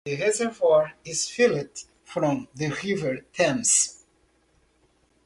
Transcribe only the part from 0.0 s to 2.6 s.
The reservoir is filled from